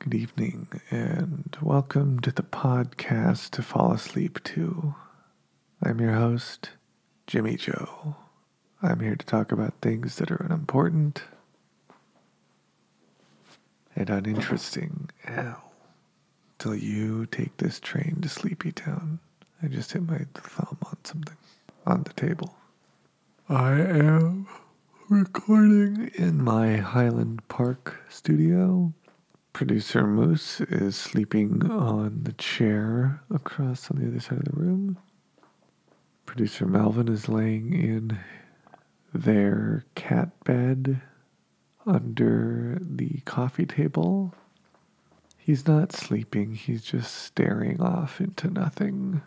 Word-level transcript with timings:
Good 0.00 0.14
evening, 0.14 0.68
and 0.90 1.54
welcome 1.60 2.20
to 2.20 2.32
the 2.32 2.42
podcast 2.42 3.50
to 3.50 3.60
fall 3.60 3.92
asleep 3.92 4.42
to. 4.44 4.94
I'm 5.82 6.00
your 6.00 6.14
host, 6.14 6.70
Jimmy 7.26 7.56
Joe. 7.56 8.16
I'm 8.82 9.00
here 9.00 9.14
to 9.14 9.26
talk 9.26 9.52
about 9.52 9.74
things 9.82 10.16
that 10.16 10.30
are 10.30 10.42
unimportant 10.42 11.24
and 13.94 14.08
uninteresting. 14.08 15.10
Ow. 15.28 15.60
Till 16.58 16.74
you 16.74 17.26
take 17.26 17.58
this 17.58 17.78
train 17.78 18.20
to 18.22 18.28
Sleepy 18.30 18.72
Town. 18.72 19.18
I 19.62 19.66
just 19.66 19.92
hit 19.92 20.08
my 20.08 20.24
thumb 20.32 20.78
on 20.82 20.96
something 21.04 21.36
on 21.86 22.04
the 22.04 22.14
table. 22.14 22.56
I 23.50 23.72
am 23.72 24.48
recording 25.10 26.10
in 26.14 26.42
my 26.42 26.78
Highland 26.78 27.46
Park 27.48 28.00
studio 28.08 28.94
Producer 29.52 30.06
Moose 30.06 30.60
is 30.60 30.96
sleeping 30.96 31.68
on 31.70 32.20
the 32.22 32.32
chair 32.32 33.20
across 33.30 33.90
on 33.90 33.98
the 33.98 34.06
other 34.06 34.20
side 34.20 34.38
of 34.38 34.44
the 34.44 34.60
room. 34.60 34.96
Producer 36.24 36.66
Melvin 36.66 37.08
is 37.08 37.28
laying 37.28 37.74
in 37.74 38.18
their 39.12 39.84
cat 39.96 40.30
bed 40.44 41.02
under 41.84 42.78
the 42.80 43.20
coffee 43.24 43.66
table. 43.66 44.34
He's 45.36 45.66
not 45.66 45.92
sleeping, 45.92 46.54
he's 46.54 46.84
just 46.84 47.12
staring 47.12 47.80
off 47.80 48.20
into 48.20 48.48
nothing. 48.48 49.20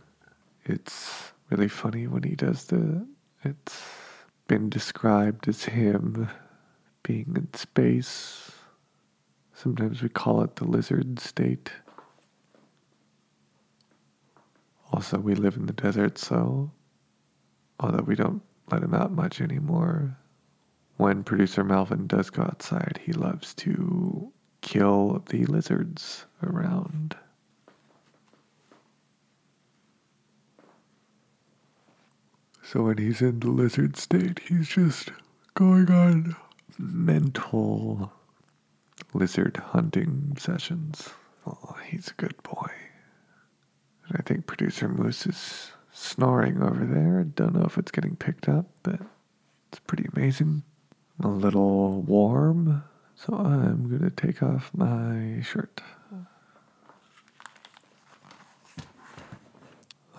It's 0.66 1.33
really 1.49 1.67
funny 1.67 2.08
when 2.08 2.23
he 2.23 2.35
does 2.35 2.66
that. 2.67 3.05
It's 3.44 3.81
been 4.47 4.69
described 4.69 5.49
as 5.49 5.66
him 5.66 6.30
being 7.03 7.33
in 7.35 7.53
space 7.53 8.52
Sometimes 9.63 10.03
we 10.03 10.09
call 10.09 10.44
it 10.44 10.58
the 10.58 10.66
lizard 10.66 11.20
state. 11.20 11.72
Also, 14.92 15.17
we 15.17 15.36
live 15.36 15.55
in 15.55 15.67
the 15.67 15.72
desert, 15.72 16.17
so 16.17 16.70
although 17.80 18.03
we 18.03 18.14
don't 18.14 18.42
let 18.70 18.83
him 18.83 18.94
out 18.94 19.14
much 19.14 19.39
anymore, 19.39 20.17
when 20.97 21.23
producer 21.23 21.64
Melvin 21.64 22.08
does 22.08 22.30
go 22.30 22.42
outside, 22.42 23.00
he 23.05 23.14
loves 23.14 23.53
to 23.53 24.33
kill 24.59 25.23
the 25.30 25.45
lizards 25.45 26.25
around. 26.44 27.16
So 32.61 32.83
when 32.83 32.98
he's 32.98 33.22
in 33.22 33.39
the 33.39 33.50
lizard 33.50 33.95
state, 33.95 34.42
he's 34.50 34.67
just 34.67 35.14
going 35.53 35.89
on 35.89 36.36
mental 36.77 38.11
lizard 39.14 39.58
hunting 39.58 40.36
sessions. 40.38 41.09
Oh, 41.45 41.75
he's 41.88 42.09
a 42.09 42.14
good 42.14 42.42
boy. 42.44 42.72
And 44.08 44.17
I 44.17 44.22
think 44.23 44.45
producer 44.47 44.89
Moose 44.89 45.25
is 45.28 45.72
snoring 45.92 46.61
over 46.61 46.86
there. 46.86 47.20
I 47.20 47.23
Don't 47.23 47.55
know 47.55 47.66
if 47.66 47.78
it's 47.78 47.92
getting 47.92 48.16
picked 48.16 48.50
up, 48.50 48.66
but 48.81 49.00
it's 49.70 49.80
pretty 49.80 50.08
amazing. 50.16 50.64
I'm 51.20 51.30
a 51.30 51.33
little 51.33 52.02
warm, 52.02 52.83
so 53.16 53.33
I'm 53.33 53.88
going 53.88 54.02
to 54.02 54.09
take 54.09 54.42
off 54.42 54.72
my 54.73 55.42
shirt. 55.42 55.81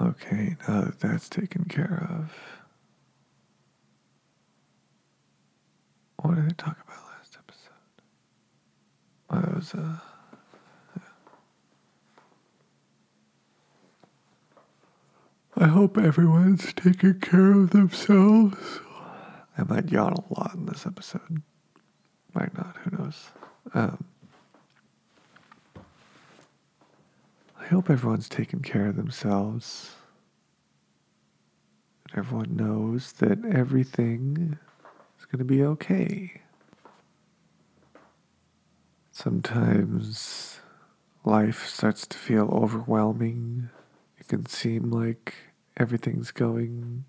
Okay, 0.01 0.57
now 0.69 0.83
that 0.83 1.01
that's 1.01 1.29
taken 1.29 1.65
care 1.65 2.07
of, 2.11 2.33
what 6.17 6.35
did 6.35 6.45
I 6.45 6.55
talk 6.57 6.77
about? 6.85 7.04
I 9.31 9.39
was, 9.55 9.75
uh, 9.75 9.97
I 15.57 15.67
hope 15.67 15.97
everyone's 15.99 16.73
taking 16.73 17.21
care 17.21 17.53
of 17.53 17.71
themselves. 17.71 18.81
I 19.57 19.63
might 19.65 19.91
yawn 19.91 20.13
a 20.13 20.35
lot 20.39 20.55
in 20.55 20.67
this 20.67 20.87
episode. 20.87 21.43
Might 22.35 22.57
not, 22.57 22.77
who 22.79 22.97
knows. 22.97 23.31
Um, 23.73 24.05
I 27.61 27.67
hope 27.67 27.89
everyone's 27.89 28.29
taking 28.29 28.61
care 28.61 28.89
of 28.89 28.97
themselves. 28.97 29.93
And 32.11 32.19
everyone 32.19 32.57
knows 32.57 33.13
that 33.13 33.45
everything 33.45 34.59
is 35.19 35.25
going 35.25 35.39
to 35.39 35.45
be 35.45 35.63
okay. 35.63 36.43
Sometimes 39.15 40.59
life 41.25 41.69
starts 41.69 42.05
to 42.05 42.19
feel 42.19 42.49
overwhelming. 42.51 43.71
It 44.19 44.27
can 44.27 44.47
seem 44.47 44.91
like 44.91 45.35
everything's 45.77 46.33
going 46.33 47.05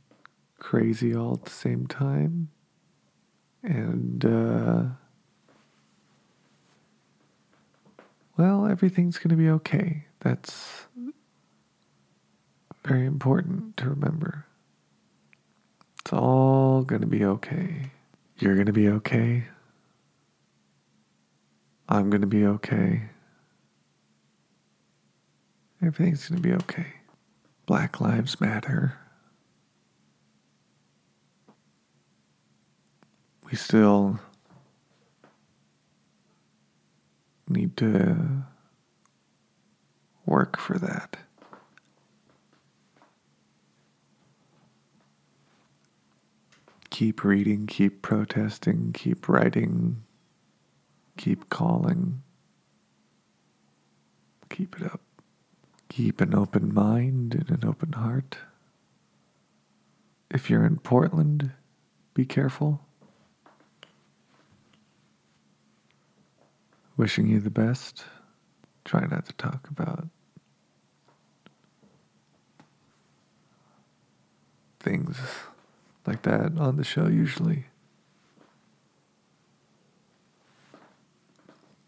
crazy 0.59 1.15
all 1.15 1.33
at 1.33 1.45
the 1.45 1.49
same 1.49 1.87
time. 1.87 2.49
And, 3.63 4.23
uh, 4.23 4.83
well, 8.37 8.67
everything's 8.67 9.17
going 9.17 9.35
to 9.35 9.35
be 9.35 9.49
okay. 9.49 10.05
That's 10.19 10.85
very 12.83 13.07
important 13.07 13.77
to 13.77 13.89
remember. 13.89 14.45
It's 16.01 16.13
all 16.13 16.83
going 16.83 17.01
to 17.01 17.07
be 17.07 17.25
okay. 17.25 17.89
You're 18.37 18.53
going 18.53 18.67
to 18.67 18.73
be 18.73 18.89
okay. 18.89 19.45
I'm 21.87 22.09
going 22.09 22.21
to 22.21 22.27
be 22.27 22.45
okay. 22.45 23.03
Everything's 25.81 26.29
going 26.29 26.41
to 26.41 26.47
be 26.47 26.55
okay. 26.55 26.87
Black 27.65 28.01
Lives 28.01 28.41
Matter. 28.41 28.97
We 33.49 33.55
still 33.55 34.19
need 37.47 37.77
to 37.77 38.43
work 40.25 40.57
for 40.57 40.79
that. 40.79 41.17
Keep 46.89 47.23
reading, 47.23 47.67
keep 47.67 48.01
protesting, 48.01 48.91
keep 48.93 49.27
writing, 49.27 50.04
Keep 51.17 51.49
calling. 51.49 52.21
Keep 54.49 54.77
it 54.77 54.83
up. 54.83 55.01
Keep 55.89 56.21
an 56.21 56.35
open 56.35 56.73
mind 56.73 57.35
and 57.35 57.49
an 57.49 57.67
open 57.67 57.93
heart. 57.93 58.37
If 60.29 60.49
you're 60.49 60.65
in 60.65 60.77
Portland, 60.77 61.51
be 62.13 62.25
careful. 62.25 62.81
Wishing 66.97 67.27
you 67.27 67.39
the 67.39 67.49
best. 67.49 68.05
Try 68.83 69.05
not 69.05 69.25
to 69.25 69.33
talk 69.33 69.67
about 69.69 70.07
things 74.79 75.17
like 76.05 76.21
that 76.21 76.57
on 76.57 76.77
the 76.77 76.83
show 76.83 77.07
usually. 77.07 77.65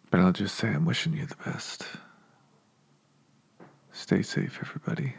But 0.09 0.21
I'll 0.21 0.31
just 0.31 0.55
say 0.55 0.69
I'm 0.69 0.85
wishing 0.85 1.13
you 1.13 1.25
the 1.25 1.35
best. 1.45 1.85
Stay 3.91 4.21
safe, 4.21 4.59
everybody. 4.61 5.15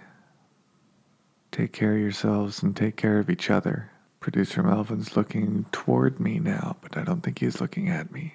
Take 1.53 1.73
care 1.73 1.95
of 1.95 2.01
yourselves 2.01 2.63
and 2.63 2.77
take 2.77 2.97
care 2.97 3.19
of 3.19 3.29
each 3.29 3.51
other. 3.51 3.91
Producer 4.21 4.63
Melvin's 4.63 5.17
looking 5.17 5.67
toward 5.73 6.21
me 6.21 6.39
now, 6.39 6.77
but 6.81 6.97
I 6.97 7.03
don't 7.03 7.21
think 7.21 7.39
he's 7.41 7.61
looking 7.61 7.89
at 7.89 8.13
me. 8.13 8.35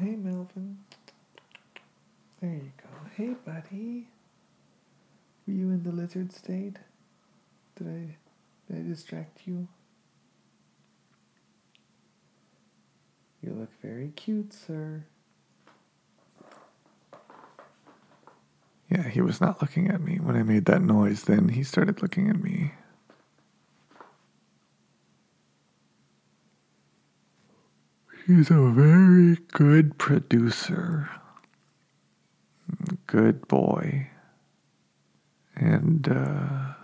Hey, 0.00 0.16
Melvin. 0.16 0.78
There 2.40 2.50
you 2.50 2.72
go. 2.82 2.88
Hey, 3.16 3.34
buddy. 3.44 4.08
Were 5.46 5.54
you 5.54 5.70
in 5.70 5.82
the 5.82 5.92
lizard 5.92 6.32
state? 6.32 6.76
Did 7.76 7.88
I, 7.88 8.72
did 8.72 8.84
I 8.84 8.88
distract 8.88 9.42
you? 9.46 9.68
You 13.46 13.52
look 13.54 13.70
very 13.80 14.08
cute, 14.16 14.52
sir. 14.52 15.04
Yeah, 18.90 19.08
he 19.08 19.20
was 19.20 19.40
not 19.40 19.62
looking 19.62 19.88
at 19.88 20.00
me. 20.00 20.16
When 20.16 20.34
I 20.34 20.42
made 20.42 20.64
that 20.64 20.82
noise, 20.82 21.24
then 21.24 21.50
he 21.50 21.62
started 21.62 22.02
looking 22.02 22.28
at 22.28 22.42
me. 22.42 22.72
He's 28.26 28.50
a 28.50 28.68
very 28.70 29.38
good 29.52 29.96
producer. 29.96 31.08
Good 33.06 33.46
boy. 33.46 34.08
And, 35.54 36.08
uh, 36.08 36.74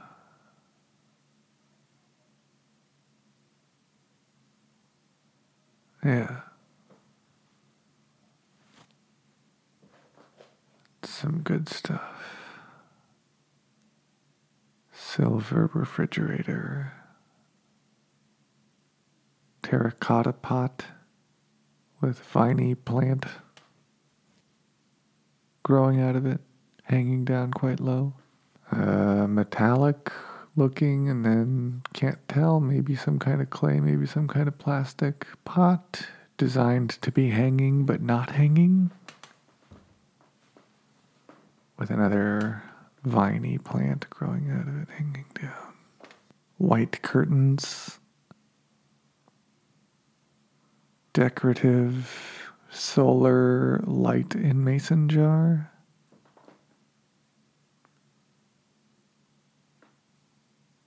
yeah. 6.04 6.41
Some 11.22 11.40
good 11.42 11.68
stuff. 11.68 12.02
Silver 14.92 15.70
refrigerator. 15.72 16.92
Terracotta 19.62 20.32
pot 20.32 20.84
with 22.00 22.18
viney 22.18 22.74
plant 22.74 23.26
growing 25.62 26.00
out 26.00 26.16
of 26.16 26.26
it, 26.26 26.40
hanging 26.82 27.24
down 27.24 27.52
quite 27.52 27.78
low. 27.78 28.14
Uh, 28.72 29.28
metallic 29.28 30.10
looking, 30.56 31.08
and 31.08 31.24
then 31.24 31.82
can't 31.92 32.18
tell, 32.26 32.58
maybe 32.58 32.96
some 32.96 33.20
kind 33.20 33.40
of 33.40 33.48
clay, 33.48 33.78
maybe 33.78 34.06
some 34.06 34.26
kind 34.26 34.48
of 34.48 34.58
plastic 34.58 35.24
pot 35.44 36.04
designed 36.36 36.90
to 36.90 37.12
be 37.12 37.30
hanging 37.30 37.86
but 37.86 38.02
not 38.02 38.30
hanging. 38.30 38.90
With 41.82 41.90
another 41.90 42.62
viney 43.02 43.58
plant 43.58 44.08
growing 44.08 44.48
out 44.52 44.68
of 44.68 44.82
it, 44.82 44.88
hanging 44.88 45.24
down. 45.34 45.74
White 46.56 47.02
curtains. 47.02 47.98
Decorative 51.12 52.52
solar 52.70 53.80
light 53.84 54.36
in 54.36 54.62
mason 54.62 55.08
jar. 55.08 55.72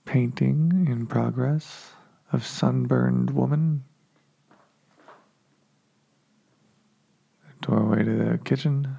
Painting 0.06 0.86
in 0.90 1.06
progress 1.06 1.90
of 2.32 2.46
sunburned 2.46 3.32
woman. 3.32 3.84
Doorway 7.60 8.02
to 8.02 8.16
the 8.16 8.38
kitchen. 8.38 8.96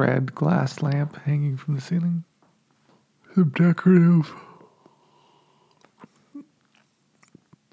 Red 0.00 0.34
glass 0.34 0.80
lamp 0.80 1.14
hanging 1.26 1.58
from 1.58 1.74
the 1.74 1.80
ceiling. 1.82 2.24
Some 3.34 3.50
decorative 3.50 4.32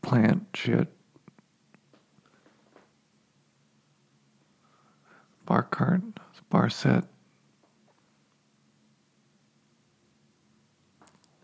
plant 0.02 0.46
shit. 0.54 0.90
Bar 5.46 5.64
cart, 5.64 6.02
bar 6.50 6.70
set. 6.70 7.06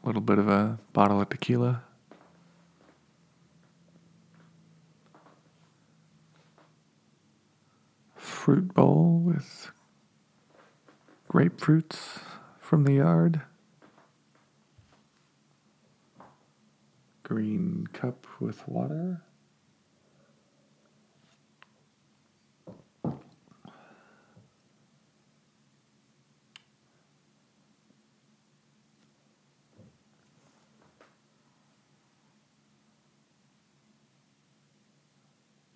A 0.03 0.05
little 0.05 0.19
bit 0.19 0.37
of 0.37 0.49
a 0.49 0.79
bottle 0.91 1.21
of 1.21 1.29
tequila. 1.29 1.81
Fruit 8.17 8.73
bowl 8.73 9.21
with 9.23 9.71
grapefruits 11.33 12.19
from 12.59 12.83
the 12.83 12.93
yard. 12.93 13.41
Green 17.23 17.87
cup 17.91 18.27
with 18.39 18.67
water. 18.67 19.23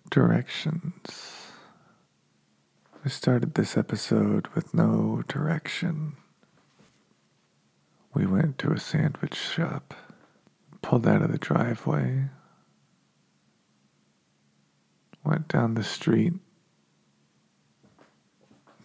Directions. 0.08 1.37
I 3.08 3.10
started 3.10 3.54
this 3.54 3.74
episode 3.78 4.48
with 4.48 4.74
no 4.74 5.22
direction. 5.28 6.16
We 8.12 8.26
went 8.26 8.58
to 8.58 8.70
a 8.70 8.78
sandwich 8.78 9.34
shop, 9.34 9.94
pulled 10.82 11.06
out 11.06 11.22
of 11.22 11.32
the 11.32 11.38
driveway, 11.38 12.24
went 15.24 15.48
down 15.48 15.72
the 15.72 15.82
street, 15.82 16.34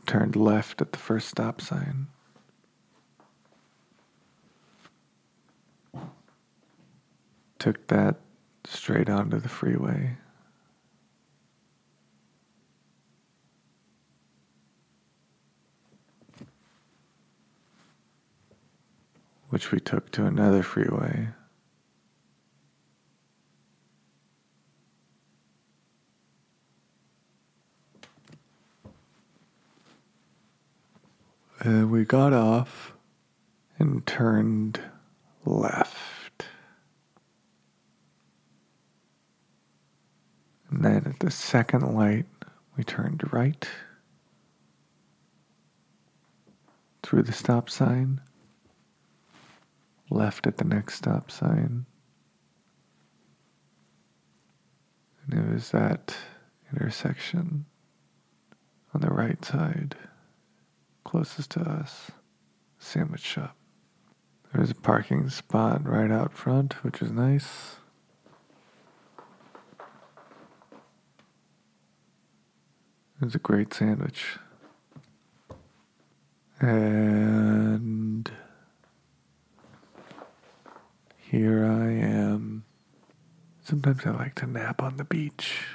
turned 0.06 0.38
left 0.38 0.80
at 0.82 0.94
the 0.94 1.00
first 1.00 1.28
stop 1.28 1.60
sign. 1.60 2.08
Took 7.60 7.88
that 7.88 8.22
straight 8.64 9.10
onto 9.10 9.38
the 9.38 9.50
freeway. 9.50 10.16
Which 19.54 19.72
we 19.72 19.80
took 19.80 20.10
to 20.10 20.26
another 20.26 20.64
freeway. 20.64 21.28
And 31.60 31.92
we 31.92 32.04
got 32.04 32.34
off 32.34 32.94
and 33.78 34.04
turned 34.08 34.82
left. 35.46 36.48
And 40.72 40.84
then 40.84 41.04
at 41.06 41.20
the 41.20 41.30
second 41.30 41.94
light, 41.94 42.26
we 42.76 42.84
turned 42.84 43.32
right 43.32 43.70
through 47.04 47.22
the 47.22 47.32
stop 47.32 47.70
sign 47.70 48.20
left 50.10 50.48
at 50.48 50.58
the 50.58 50.64
next 50.64 50.96
stop 50.96 51.32
sign. 51.32 51.86
And 55.26 55.40
it 55.40 55.54
was 55.54 55.72
that 55.72 56.16
intersection 56.72 57.66
on 58.94 59.02
the 59.02 59.10
right 59.10 59.44
side, 59.44 59.96
closest 61.04 61.52
to 61.52 61.62
us, 61.62 62.12
sandwich 62.78 63.22
shop. 63.22 63.56
There 64.52 64.62
was 64.62 64.72
a 64.72 64.76
parking 64.76 65.30
spot 65.30 65.88
right 65.88 66.12
out 66.12 66.34
front, 66.34 66.84
which 66.84 67.00
was 67.00 67.12
nice. 67.12 67.78
It 73.20 73.26
was 73.26 73.36
a 73.36 73.40
great 73.40 73.74
sandwich. 73.74 74.38
And 76.60 78.32
here 81.18 81.66
I 81.66 81.92
am. 81.92 82.66
Sometimes 83.84 84.06
I 84.06 84.18
like 84.18 84.36
to 84.36 84.48
nap 84.48 84.82
on 84.82 84.96
the 84.96 85.04
beach. 85.04 85.66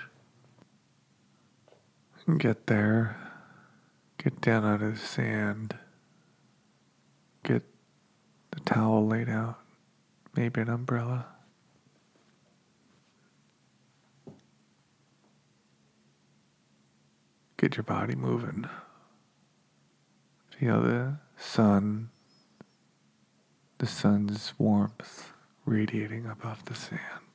Get 2.38 2.66
there, 2.66 3.16
get 4.22 4.40
down 4.40 4.64
out 4.64 4.80
of 4.80 4.94
the 4.94 5.06
sand, 5.06 5.76
get 7.42 7.64
the 8.50 8.60
towel 8.60 9.06
laid 9.06 9.28
out, 9.28 9.58
maybe 10.34 10.62
an 10.62 10.70
umbrella. 10.70 11.26
Get 17.58 17.76
your 17.76 17.84
body 17.84 18.14
moving. 18.14 18.66
Feel 20.58 20.80
the 20.80 21.16
sun, 21.36 22.08
the 23.78 23.86
sun's 23.86 24.54
warmth 24.56 25.32
radiating 25.66 26.24
above 26.24 26.64
the 26.64 26.74
sand. 26.74 27.27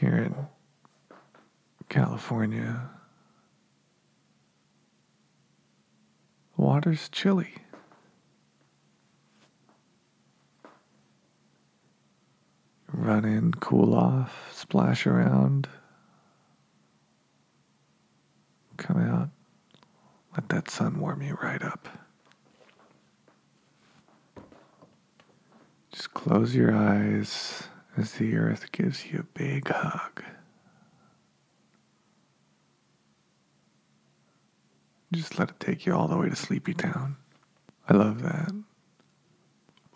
Here 0.00 0.16
in 0.16 0.34
California, 1.90 2.88
water's 6.56 7.10
chilly. 7.10 7.52
Run 12.90 13.26
in, 13.26 13.52
cool 13.52 13.94
off, 13.94 14.50
splash 14.54 15.06
around, 15.06 15.68
come 18.78 19.06
out, 19.06 19.28
let 20.32 20.48
that 20.48 20.70
sun 20.70 20.98
warm 20.98 21.20
you 21.20 21.36
right 21.42 21.62
up. 21.62 21.86
Just 25.92 26.14
close 26.14 26.54
your 26.54 26.74
eyes 26.74 27.64
as 27.96 28.12
the 28.12 28.36
earth 28.36 28.72
gives 28.72 29.06
you 29.06 29.20
a 29.20 29.38
big 29.38 29.68
hug. 29.68 30.22
Just 35.12 35.38
let 35.38 35.50
it 35.50 35.58
take 35.58 35.86
you 35.86 35.94
all 35.94 36.06
the 36.06 36.16
way 36.16 36.28
to 36.28 36.36
Sleepy 36.36 36.72
Town. 36.72 37.16
I 37.88 37.94
love 37.94 38.22
that. 38.22 38.52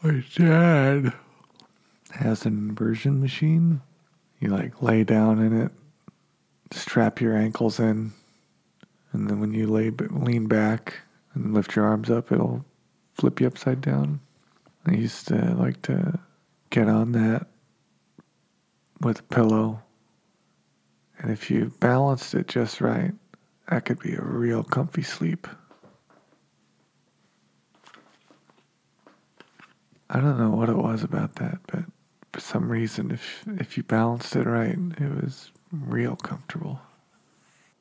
My 0.03 0.25
dad 0.35 1.13
has 2.11 2.45
an 2.45 2.53
inversion 2.53 3.21
machine. 3.21 3.81
You 4.41 4.49
like 4.49 4.83
lay 4.83 5.05
down 5.05 5.39
in 5.39 5.59
it, 5.59 5.73
strap 6.73 7.21
your 7.21 7.37
ankles 7.37 7.79
in, 7.79 8.13
and 9.13 9.31
then 9.31 9.41
when 9.41 9.55
you 9.55 9.67
lay 9.69 9.91
lean 9.91 10.47
back 10.47 10.95
and 11.33 11.55
lift 11.55 11.77
your 11.77 11.87
arms 11.87 12.11
up, 12.11 12.33
it'll 12.33 12.65
flip 13.15 13.41
you 13.41 13.47
upside 13.47 13.81
down. 13.81 14.21
I 14.85 14.93
used 14.93 15.29
to 15.29 15.55
like 15.55 15.81
to 15.83 16.19
get 16.71 16.89
on 16.89 17.13
that 17.13 17.47
with 19.01 19.21
a 19.21 19.25
pillow, 19.25 19.83
and 21.19 21.31
if 21.31 21.51
you 21.51 21.73
balanced 21.81 22.35
it 22.35 22.49
just 22.49 22.81
right, 22.81 23.13
that 23.69 23.85
could 23.85 23.99
be 23.99 24.15
a 24.15 24.23
real 24.23 24.63
comfy 24.63 25.03
sleep. 25.03 25.47
I 30.11 30.21
don't 30.21 30.39
know 30.39 30.51
what 30.51 30.69
it 30.69 30.77
was 30.77 31.03
about 31.03 31.37
that, 31.37 31.59
but 31.67 31.85
for 32.33 32.41
some 32.41 32.71
reason, 32.71 33.11
if 33.11 33.45
if 33.47 33.77
you 33.77 33.83
balanced 33.83 34.37
it 34.37 34.47
right, 34.47 34.77
it 34.77 35.23
was 35.23 35.51
real 35.73 36.17
comfortable. 36.17 36.81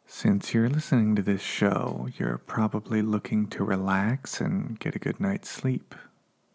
Since 0.05 0.53
you're 0.53 0.69
listening 0.69 1.15
to 1.15 1.21
this 1.21 1.41
show, 1.41 2.07
you're 2.17 2.37
probably 2.37 3.01
looking 3.01 3.47
to 3.47 3.63
relax 3.63 4.39
and 4.39 4.79
get 4.79 4.95
a 4.95 4.99
good 4.99 5.19
night's 5.19 5.49
sleep. 5.49 5.95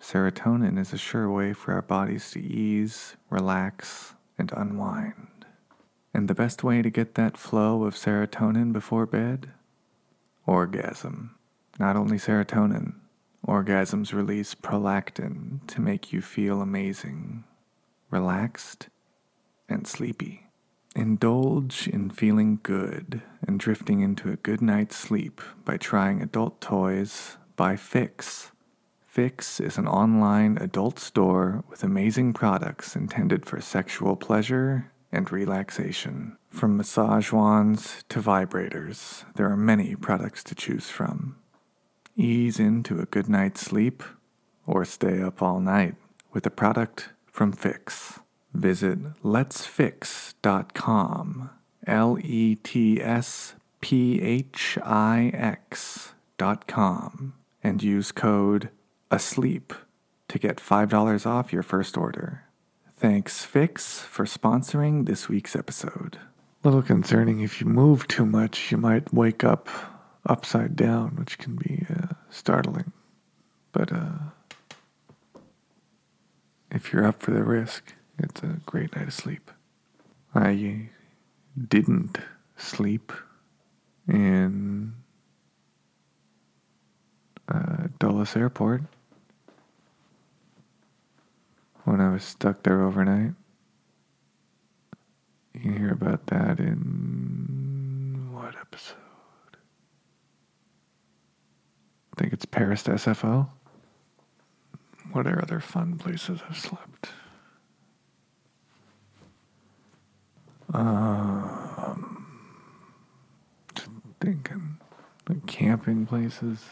Serotonin 0.00 0.78
is 0.78 0.92
a 0.92 0.98
sure 0.98 1.30
way 1.30 1.52
for 1.52 1.72
our 1.72 1.82
bodies 1.82 2.30
to 2.30 2.40
ease, 2.40 3.16
relax, 3.30 4.14
and 4.38 4.52
unwind. 4.52 5.44
And 6.14 6.28
the 6.28 6.34
best 6.34 6.64
way 6.64 6.82
to 6.82 6.90
get 6.90 7.14
that 7.14 7.36
flow 7.36 7.84
of 7.84 7.94
serotonin 7.94 8.72
before 8.72 9.06
bed? 9.06 9.50
Orgasm. 10.46 11.34
Not 11.78 11.96
only 11.96 12.16
serotonin, 12.16 12.94
orgasms 13.46 14.12
release 14.12 14.54
prolactin 14.54 15.66
to 15.68 15.80
make 15.80 16.12
you 16.12 16.20
feel 16.20 16.60
amazing, 16.60 17.44
relaxed, 18.10 18.88
and 19.68 19.86
sleepy. 19.86 20.46
Indulge 20.96 21.86
in 21.86 22.10
feeling 22.10 22.58
good 22.62 23.22
and 23.46 23.60
drifting 23.60 24.00
into 24.00 24.30
a 24.30 24.36
good 24.36 24.60
night's 24.60 24.96
sleep 24.96 25.40
by 25.64 25.76
trying 25.76 26.20
adult 26.22 26.60
toys 26.60 27.36
by 27.54 27.76
Phix. 27.76 28.50
Phix 29.08 29.58
is 29.58 29.78
an 29.78 29.88
online 29.88 30.58
adult 30.58 30.98
store 30.98 31.64
with 31.70 31.82
amazing 31.82 32.34
products 32.34 32.94
intended 32.94 33.46
for 33.46 33.58
sexual 33.58 34.16
pleasure 34.16 34.92
and 35.10 35.32
relaxation. 35.32 36.36
From 36.50 36.76
massage 36.76 37.32
wands 37.32 38.04
to 38.10 38.20
vibrators, 38.20 39.24
there 39.34 39.50
are 39.50 39.56
many 39.56 39.96
products 39.96 40.44
to 40.44 40.54
choose 40.54 40.90
from. 40.90 41.36
Ease 42.16 42.60
into 42.60 43.00
a 43.00 43.06
good 43.06 43.30
night's 43.30 43.62
sleep 43.62 44.02
or 44.66 44.84
stay 44.84 45.22
up 45.22 45.40
all 45.40 45.58
night 45.58 45.94
with 46.34 46.44
a 46.44 46.50
product 46.50 47.08
from 47.26 47.50
Phix. 47.50 48.20
Visit 48.52 49.22
letsphix.com, 49.22 51.50
L 51.86 52.18
E 52.22 52.56
T 52.56 53.00
S 53.00 53.54
P 53.80 54.20
H 54.20 54.76
I 54.84 55.30
X.com, 55.32 57.32
and 57.64 57.82
use 57.82 58.12
code 58.12 58.68
ASLEEP 59.10 59.72
to 60.28 60.38
get 60.38 60.58
$5 60.58 61.26
off 61.26 61.52
your 61.52 61.62
first 61.62 61.96
order. 61.96 62.44
Thanks, 62.94 63.44
Phix, 63.44 64.00
for 64.00 64.24
sponsoring 64.24 65.06
this 65.06 65.28
week's 65.28 65.56
episode. 65.56 66.18
Little 66.64 66.82
concerning 66.82 67.40
if 67.40 67.60
you 67.60 67.66
move 67.66 68.08
too 68.08 68.26
much, 68.26 68.70
you 68.72 68.76
might 68.76 69.14
wake 69.14 69.44
up 69.44 69.68
upside 70.26 70.76
down, 70.76 71.16
which 71.16 71.38
can 71.38 71.56
be 71.56 71.86
uh, 71.88 72.14
startling. 72.28 72.92
But 73.72 73.92
uh, 73.92 74.18
if 76.70 76.92
you're 76.92 77.06
up 77.06 77.22
for 77.22 77.30
the 77.30 77.44
risk, 77.44 77.94
it's 78.18 78.42
a 78.42 78.58
great 78.66 78.94
night 78.96 79.08
of 79.08 79.14
sleep. 79.14 79.50
I 80.34 80.90
didn't 81.68 82.18
sleep 82.56 83.12
in 84.06 84.94
uh, 87.48 87.86
Dulles 87.98 88.36
Airport 88.36 88.82
when 91.88 92.00
I 92.02 92.10
was 92.10 92.22
stuck 92.22 92.62
there 92.64 92.82
overnight. 92.82 93.32
You 95.54 95.60
can 95.60 95.76
hear 95.78 95.92
about 95.92 96.26
that 96.26 96.60
in 96.60 98.28
what 98.30 98.54
episode? 98.56 98.96
I 102.12 102.20
think 102.20 102.34
it's 102.34 102.44
Paris 102.44 102.82
to 102.84 102.92
SFO. 102.92 103.48
What 105.12 105.26
are 105.26 105.40
other 105.40 105.60
fun 105.60 105.96
places 105.96 106.40
I've 106.48 106.58
slept? 106.58 107.08
Um, 110.74 112.26
just 113.74 113.88
thinking, 114.20 114.76
like 115.26 115.46
camping 115.46 116.04
places. 116.04 116.62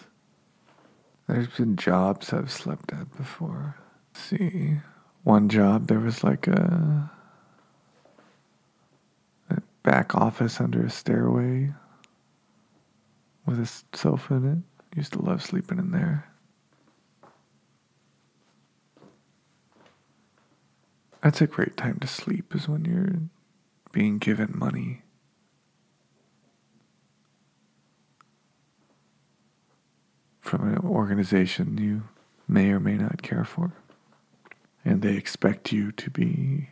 There's 1.26 1.49
been 1.49 1.76
jobs 1.76 2.35
I've 2.35 2.52
slept 2.52 2.92
at 2.92 3.16
before. 3.16 3.76
Let's 4.12 4.26
see, 4.26 4.80
one 5.26 5.49
job 5.49 5.88
there 5.88 5.99
was 5.99 6.23
like 6.23 6.47
a, 6.47 7.11
a 9.50 9.61
back 9.83 10.14
office 10.14 10.61
under 10.61 10.87
a 10.87 10.88
stairway 10.88 11.75
with 13.45 13.59
a 13.59 13.97
sofa 13.97 14.35
in 14.35 14.52
it. 14.52 14.97
Used 14.97 15.14
to 15.14 15.21
love 15.21 15.42
sleeping 15.42 15.80
in 15.80 15.90
there. 15.90 16.30
That's 21.25 21.40
a 21.40 21.49
great 21.49 21.76
time 21.76 21.99
to 21.99 22.06
sleep, 22.06 22.54
is 22.54 22.68
when 22.68 22.85
you're 22.85 23.18
being 23.90 24.18
given 24.18 24.54
money. 24.56 25.02
From 30.40 30.73
an 30.73 30.78
organization 30.78 31.78
you 31.78 32.04
may 32.47 32.71
or 32.71 32.78
may 32.78 32.95
not 32.95 33.23
care 33.23 33.45
for. 33.45 33.73
And 34.87 35.02
they 35.02 35.16
expect 35.16 35.73
you 35.73 35.90
to 35.90 36.11
be 36.11 36.69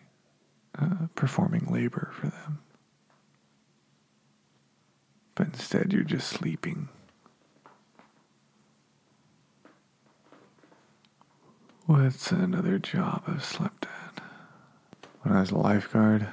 uh, 0.80 1.09
performing 1.16 1.66
labor 1.68 2.12
for 2.14 2.28
them. 2.28 2.61
But 5.35 5.49
instead, 5.49 5.92
you're 5.92 6.04
just 6.04 6.28
sleeping. 6.28 6.88
What's 11.87 12.30
another 12.30 12.78
job 12.78 13.25
I've 13.26 13.44
slept 13.44 13.87
at? 13.87 14.23
When 15.23 15.35
I 15.37 15.40
was 15.40 15.50
a 15.50 15.59
lifeguard. 15.59 16.28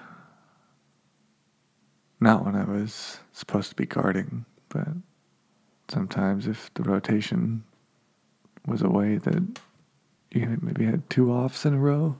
Not 2.20 2.46
when 2.46 2.56
I 2.56 2.64
was 2.64 3.18
supposed 3.34 3.72
to 3.72 3.76
be 3.76 3.88
guarding, 3.88 4.46
but 4.70 4.88
sometimes 5.90 6.46
if 6.46 6.72
the 6.76 6.84
rotation 6.84 7.64
was 8.68 8.84
a 8.84 8.90
way 8.90 9.18
that 9.18 9.60
you 10.32 10.58
maybe 10.62 10.86
had 10.86 11.10
two 11.10 11.32
offs 11.32 11.66
in 11.66 11.74
a 11.74 11.80
row. 11.80 12.18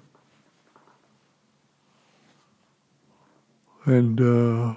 And, 3.86 4.22
uh, 4.22 4.76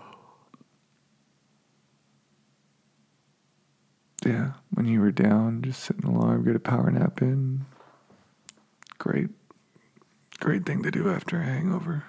yeah, 4.25 4.53
when 4.71 4.87
you 4.87 5.01
were 5.01 5.11
down, 5.11 5.63
just 5.63 5.83
sitting 5.83 6.05
along, 6.05 6.45
get 6.45 6.57
a 6.57 6.61
power 6.61 6.91
nap 6.91 7.21
in. 7.21 7.67
Great, 8.99 9.29
great 10.41 10.65
thing 10.65 10.83
to 10.83 10.91
do 10.91 11.11
after 11.11 11.39
a 11.39 11.45
hangover. 11.45 12.05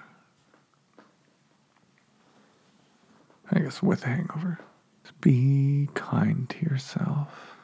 I 3.50 3.60
guess 3.60 3.82
with 3.82 4.04
a 4.04 4.08
hangover. 4.08 4.58
Just 5.02 5.20
be 5.20 5.88
kind 5.94 6.48
to 6.48 6.64
yourself. 6.64 7.56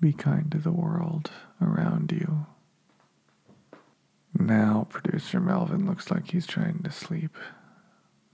Be 0.00 0.12
kind 0.12 0.50
to 0.52 0.58
the 0.58 0.72
world 0.72 1.30
around 1.62 2.12
you. 2.12 2.46
Now, 4.44 4.86
producer 4.90 5.40
Melvin 5.40 5.86
looks 5.86 6.10
like 6.10 6.32
he's 6.32 6.46
trying 6.46 6.82
to 6.82 6.92
sleep. 6.92 7.34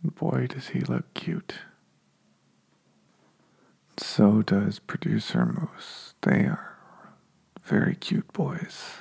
Boy, 0.03 0.49
does 0.49 0.71
he 0.71 0.81
look 0.81 1.15
cute. 1.15 1.55
So 3.97 4.43
does 4.43 4.81
producer 4.81 5.47
Moose. 5.47 6.15
They 6.23 6.47
are 6.47 6.77
very 7.63 7.95
cute 7.95 8.33
boys. 8.33 8.95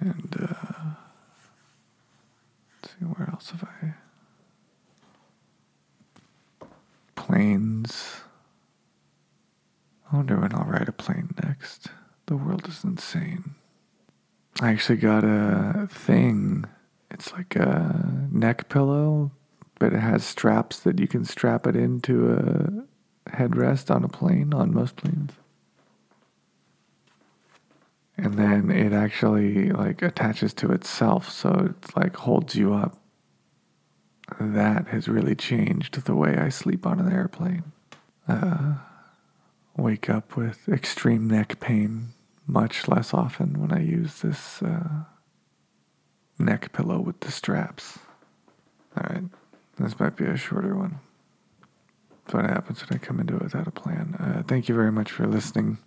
And, 0.00 0.34
uh, 0.36 0.94
see, 2.88 3.04
where 3.04 3.30
else 3.30 3.50
have 3.50 3.62
I? 3.62 3.94
Planes. 7.14 8.22
I 10.10 10.16
wonder 10.16 10.38
when 10.38 10.54
I'll 10.54 10.64
ride 10.64 10.88
a 10.88 10.92
plane 10.92 11.34
next. 11.42 11.88
The 12.26 12.36
world 12.36 12.66
is 12.68 12.84
insane. 12.84 13.54
I 14.60 14.70
actually 14.70 14.98
got 14.98 15.24
a 15.24 15.88
thing. 15.90 16.64
It's 17.10 17.32
like 17.32 17.56
a 17.56 18.28
neck 18.30 18.68
pillow, 18.68 19.30
but 19.78 19.92
it 19.92 20.00
has 20.00 20.24
straps 20.24 20.80
that 20.80 20.98
you 20.98 21.08
can 21.08 21.24
strap 21.24 21.66
it 21.66 21.76
into 21.76 22.86
a 23.26 23.30
headrest 23.30 23.94
on 23.94 24.04
a 24.04 24.08
plane, 24.08 24.52
on 24.52 24.74
most 24.74 24.96
planes. 24.96 25.32
and 28.22 28.34
then 28.34 28.70
it 28.70 28.92
actually 28.92 29.70
like 29.70 30.02
attaches 30.02 30.52
to 30.52 30.72
itself, 30.72 31.30
so 31.30 31.70
it 31.70 31.96
like 31.96 32.16
holds 32.16 32.54
you 32.54 32.74
up. 32.74 32.98
That 34.38 34.88
has 34.88 35.08
really 35.08 35.34
changed 35.34 36.04
the 36.04 36.14
way 36.14 36.36
I 36.36 36.50
sleep 36.50 36.86
on 36.86 37.00
an 37.00 37.10
airplane. 37.10 37.72
Uh, 38.28 38.74
wake 39.76 40.10
up 40.10 40.36
with 40.36 40.68
extreme 40.68 41.28
neck 41.28 41.60
pain 41.60 42.12
much 42.46 42.88
less 42.88 43.14
often 43.14 43.60
when 43.60 43.72
I 43.72 43.80
use 43.80 44.20
this 44.20 44.62
uh, 44.62 45.04
neck 46.38 46.72
pillow 46.72 47.00
with 47.00 47.20
the 47.20 47.30
straps. 47.30 47.98
All 48.96 49.06
right, 49.08 49.24
this 49.78 49.98
might 49.98 50.16
be 50.16 50.24
a 50.24 50.36
shorter 50.36 50.74
one. 50.74 50.98
What 52.30 52.44
happens 52.44 52.80
when 52.80 52.96
I 53.00 53.04
come 53.04 53.18
into 53.18 53.36
it 53.36 53.42
without 53.42 53.66
a 53.66 53.72
plan. 53.72 54.14
Uh, 54.18 54.42
thank 54.46 54.68
you 54.68 54.74
very 54.74 54.92
much 54.92 55.10
for 55.10 55.26
listening. 55.26 55.78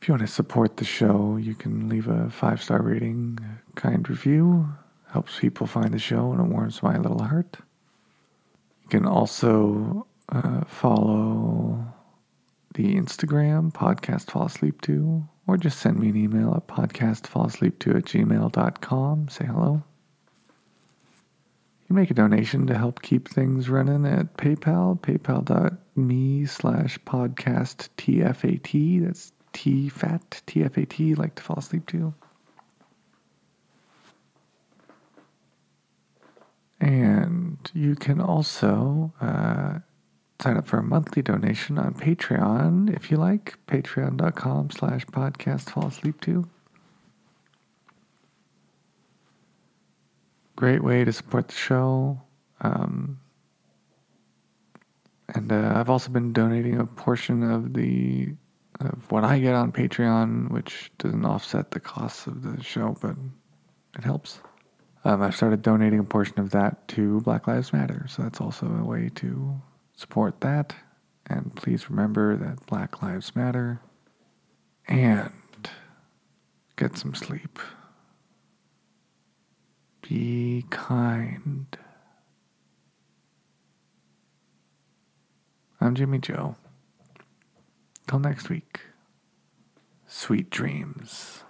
If 0.00 0.08
you 0.08 0.12
want 0.12 0.22
to 0.22 0.32
support 0.32 0.78
the 0.78 0.84
show, 0.84 1.36
you 1.36 1.54
can 1.54 1.88
leave 1.88 2.08
a 2.08 2.30
five 2.30 2.62
star 2.62 2.80
rating, 2.80 3.38
kind 3.74 4.08
review. 4.08 4.68
Helps 5.10 5.38
people 5.38 5.66
find 5.66 5.92
the 5.92 5.98
show 5.98 6.32
and 6.32 6.40
it 6.40 6.52
warms 6.52 6.82
my 6.82 6.96
little 6.96 7.22
heart. 7.22 7.58
You 8.82 8.88
can 8.88 9.06
also 9.06 10.06
uh, 10.30 10.64
follow 10.64 11.92
the 12.76 12.94
Instagram, 12.94 13.72
podcast 13.72 14.30
fall 14.30 14.46
asleep 14.46 14.82
to, 14.82 15.26
or 15.46 15.56
just 15.56 15.78
send 15.78 15.98
me 15.98 16.10
an 16.10 16.16
email 16.16 16.54
at 16.54 16.68
podcastfallasleep2 16.68 17.96
at 17.96 18.04
gmail.com. 18.04 19.28
Say 19.28 19.46
hello. 19.46 19.82
You 21.88 21.96
make 21.96 22.10
a 22.10 22.14
donation 22.14 22.66
to 22.66 22.76
help 22.76 23.00
keep 23.00 23.28
things 23.28 23.70
running 23.70 24.04
at 24.04 24.36
PayPal, 24.36 25.00
paypal.me 25.00 26.44
slash 26.44 26.98
podcast 27.00 27.88
TFAT. 27.96 29.06
That's 29.06 29.32
T 29.54 29.88
fat, 29.88 30.42
TFAT, 30.46 31.16
like 31.16 31.36
to 31.36 31.42
fall 31.42 31.58
asleep 31.58 31.86
to. 31.86 32.12
And 36.78 37.58
you 37.72 37.94
can 37.94 38.20
also 38.20 39.14
uh, 39.18 39.78
sign 40.40 40.56
up 40.56 40.66
for 40.66 40.78
a 40.78 40.82
monthly 40.82 41.22
donation 41.22 41.78
on 41.78 41.94
Patreon 41.94 42.94
if 42.94 43.10
you 43.10 43.16
like. 43.16 43.54
Patreon.com 43.66 44.70
slash 44.70 45.06
podcast 45.06 45.70
fall 45.70 45.86
asleep 45.86 46.20
to. 46.22 46.48
Great 50.56 50.82
way 50.82 51.04
to 51.04 51.12
support 51.12 51.48
the 51.48 51.54
show. 51.54 52.22
Um, 52.60 53.18
and 55.34 55.52
uh, 55.52 55.72
I've 55.74 55.90
also 55.90 56.10
been 56.10 56.32
donating 56.32 56.78
a 56.78 56.86
portion 56.86 57.42
of 57.42 57.74
the 57.74 58.34
of 58.80 59.10
what 59.10 59.24
I 59.24 59.38
get 59.38 59.54
on 59.54 59.72
Patreon, 59.72 60.50
which 60.50 60.90
doesn't 60.98 61.24
offset 61.24 61.70
the 61.70 61.80
costs 61.80 62.26
of 62.26 62.42
the 62.42 62.62
show, 62.62 62.94
but 63.00 63.16
it 63.96 64.04
helps. 64.04 64.40
Um, 65.04 65.22
I've 65.22 65.34
started 65.34 65.62
donating 65.62 65.98
a 65.98 66.04
portion 66.04 66.38
of 66.40 66.50
that 66.50 66.86
to 66.88 67.20
Black 67.22 67.46
Lives 67.46 67.72
Matter, 67.72 68.06
so 68.08 68.22
that's 68.22 68.40
also 68.40 68.66
a 68.66 68.84
way 68.84 69.10
to 69.14 69.60
support 69.96 70.40
that. 70.42 70.76
And 71.28 71.56
please 71.56 71.90
remember 71.90 72.36
that 72.36 72.64
Black 72.66 73.02
Lives 73.02 73.34
Matter. 73.34 73.80
And 74.86 75.32
get 76.76 76.96
some 76.96 77.14
sleep. 77.14 77.58
Be 80.08 80.64
kind. 80.70 81.76
I'm 85.80 85.96
Jimmy 85.96 86.18
Joe. 86.18 86.54
Till 88.06 88.20
next 88.20 88.48
week, 88.48 88.82
sweet 90.06 90.48
dreams. 90.48 91.42